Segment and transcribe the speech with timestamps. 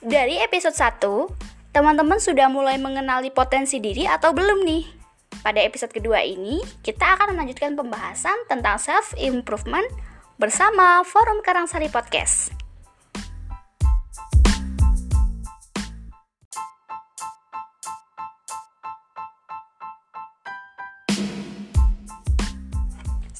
[0.00, 4.82] Dari episode 1, teman-teman sudah mulai mengenali potensi diri atau belum nih?
[5.38, 9.86] Pada episode kedua ini, kita akan melanjutkan pembahasan tentang self-improvement
[10.34, 12.50] bersama Forum Karangsari Podcast.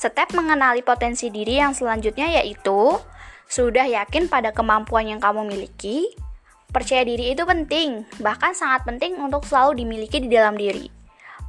[0.00, 2.96] Step mengenali potensi diri yang selanjutnya yaitu
[3.44, 6.08] sudah yakin pada kemampuan yang kamu miliki.
[6.72, 10.88] Percaya diri itu penting, bahkan sangat penting untuk selalu dimiliki di dalam diri.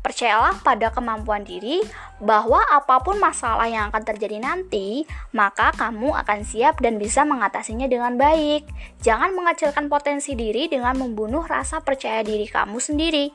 [0.00, 1.84] Percayalah pada kemampuan diri
[2.24, 5.04] bahwa apa pun masalah yang akan terjadi nanti,
[5.36, 8.64] maka kamu akan siap dan bisa mengatasinya dengan baik.
[9.04, 13.28] Jangan mengecilkan potensi diri dengan membunuh rasa percaya diri kamu sendiri,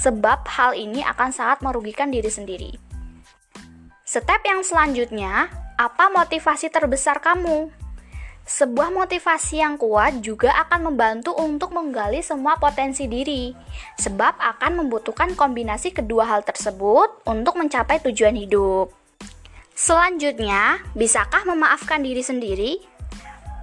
[0.00, 2.85] sebab hal ini akan sangat merugikan diri sendiri.
[4.16, 7.68] Step yang selanjutnya, apa motivasi terbesar kamu?
[8.48, 13.52] Sebuah motivasi yang kuat juga akan membantu untuk menggali semua potensi diri,
[14.00, 18.88] sebab akan membutuhkan kombinasi kedua hal tersebut untuk mencapai tujuan hidup.
[19.76, 22.80] Selanjutnya, bisakah memaafkan diri sendiri?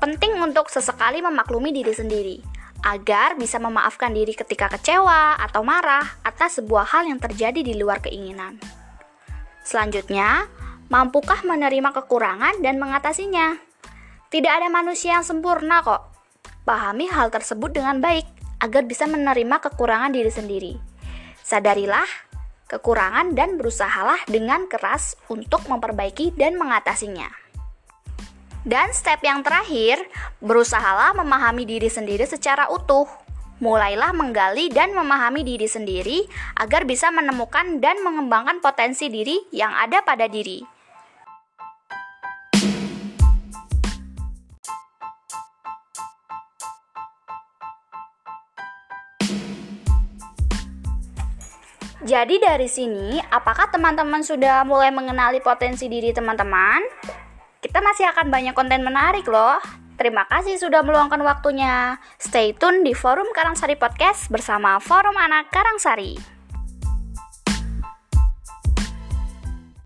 [0.05, 2.38] Penting untuk sesekali memaklumi diri sendiri,
[2.86, 8.05] agar bisa memaafkan diri ketika kecewa atau marah atas sebuah hal yang terjadi di luar
[8.05, 8.61] keinginan.
[9.64, 10.52] Selanjutnya,
[10.92, 13.56] mampukah menerima kekurangan dan mengatasinya?
[14.28, 16.11] Tidak ada manusia yang sempurna kok.
[16.67, 18.28] Pahami hal tersebut dengan baik
[18.59, 20.73] agar bisa menerima kekurangan diri sendiri.
[21.44, 22.08] Sadarilah
[22.67, 27.30] kekurangan dan berusahalah dengan keras untuk memperbaiki dan mengatasinya.
[28.64, 30.00] Dan step yang terakhir,
[30.39, 33.05] berusahalah memahami diri sendiri secara utuh
[33.61, 36.25] mulailah menggali dan memahami diri sendiri
[36.57, 40.73] agar bisa menemukan dan mengembangkan potensi diri yang ada pada diri.
[52.03, 56.83] Jadi dari sini, apakah teman-teman sudah mulai mengenali potensi diri teman-teman?
[57.63, 59.83] Kita masih akan banyak konten menarik loh.
[59.93, 62.02] Terima kasih sudah meluangkan waktunya.
[62.17, 66.33] Stay tune di Forum Karangsari Podcast bersama Forum Anak Karangsari.